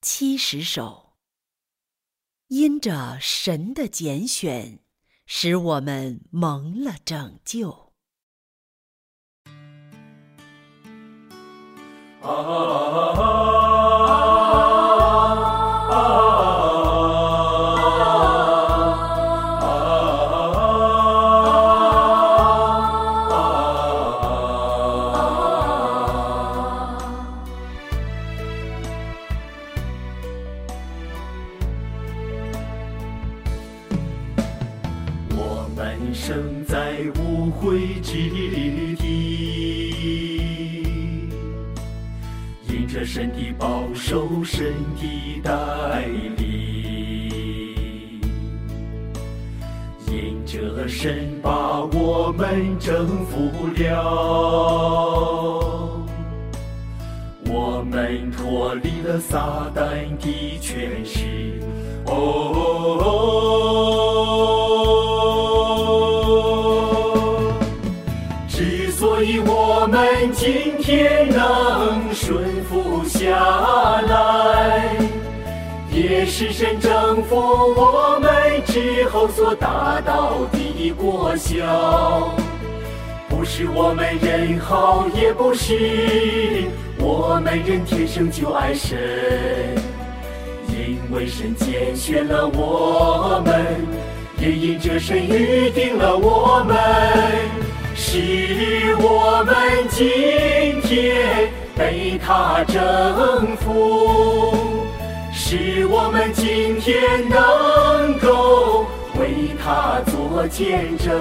[0.00, 1.10] 七十首。
[2.48, 4.80] 因着神的拣选，
[5.24, 7.92] 使我们蒙了拯救。
[12.22, 12.69] 啊
[36.12, 38.96] 生在无悔之地，
[42.68, 46.04] 因着神的保守，神的带
[46.36, 48.20] 领，
[50.06, 53.94] 因着神把我们征服了，
[57.46, 61.60] 我们脱离了撒旦的权势。
[62.06, 63.89] 哦，
[68.60, 73.30] 之所以我们今天能顺服下
[74.02, 74.96] 来，
[75.90, 78.30] 也是神征服我们
[78.66, 82.34] 之后所达到的果效。
[83.30, 86.64] 不是我们人好，也不是
[86.98, 88.98] 我们人天生就爱神。
[90.68, 93.64] 因为神拣选了我们，
[94.38, 96.76] 也因着神预定了我们，
[98.12, 99.54] 使我们
[99.88, 104.52] 今天被他征服，
[105.32, 108.84] 使我们今天能够
[109.16, 111.16] 为他做见证，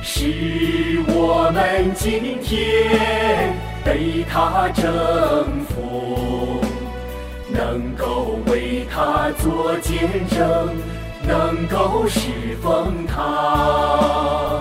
[0.00, 3.52] 使我们今天
[3.84, 4.84] 被他征
[5.66, 6.60] 服。
[7.48, 10.68] 能够为他做见证，
[11.26, 12.30] 能够侍
[12.62, 14.51] 奉他。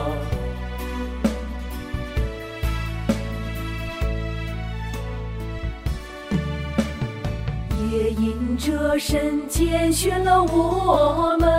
[8.63, 11.49] 这神拣选了我们，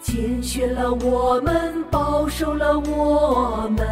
[0.00, 3.86] 拣选了我们，保守了我们。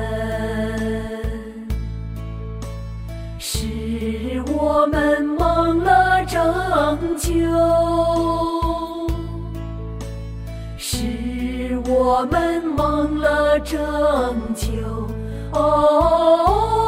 [3.38, 6.40] 使我们蒙了拯
[7.18, 7.28] 救，
[10.78, 13.78] 使我们蒙了拯
[14.54, 14.66] 救。
[15.52, 16.87] 哦，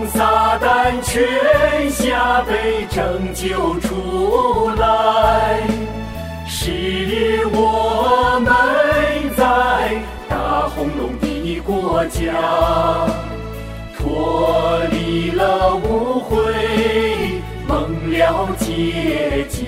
[0.00, 5.60] 从撒旦泉下被拯救出来，
[6.46, 8.50] 使我们
[9.36, 12.32] 在大红龙的国家
[13.98, 19.59] 脱离了污秽，蒙了洁净，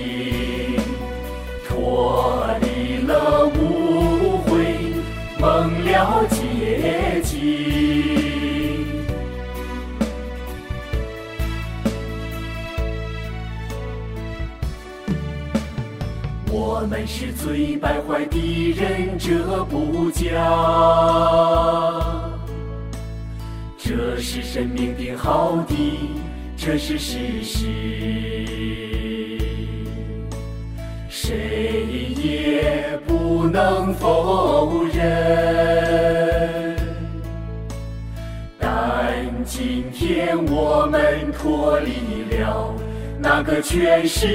[16.75, 20.33] 我们是最败坏的人，这不假，
[23.77, 25.75] 这是神命定好的，
[26.57, 27.67] 这是事实，
[31.11, 31.85] 谁
[32.17, 36.75] 也不能否认。
[38.59, 39.13] 但
[39.45, 42.75] 今天我们脱离了
[43.23, 44.27] 那个权势。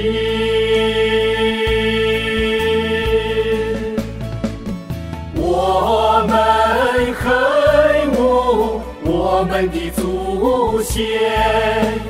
[5.36, 12.00] 我们恨恶我们的祖先，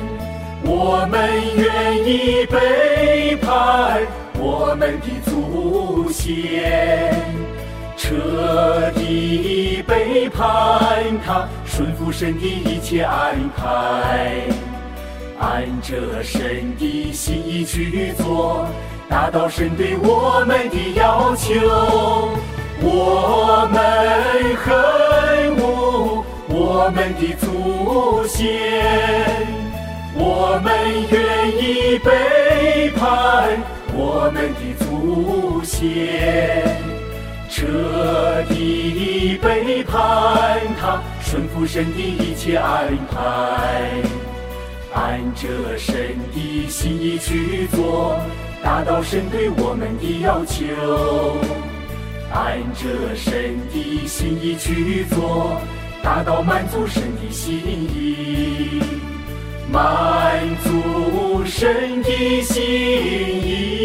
[0.63, 1.19] 我们
[1.57, 4.01] 愿意背叛
[4.39, 7.13] 我们的祖先，
[7.97, 14.47] 彻底背叛他，顺服神的一切安排，
[15.39, 18.67] 按着神的心意去做，
[19.07, 22.37] 达到神对我们的要求。
[22.81, 29.47] 我们恨恶我们的祖先，
[30.15, 30.71] 我们
[31.09, 31.17] 愿
[31.57, 33.57] 意背叛
[33.93, 36.67] 我们的祖先，
[37.49, 43.78] 彻底背叛他，顺服神的一切安排，
[45.29, 48.19] 按着神的心意去做，
[48.63, 50.65] 达到神对我们的要求。
[52.33, 55.61] 按着神的心意去做，
[56.01, 58.81] 达到满足神的心意，
[59.71, 63.78] 满足神的心意。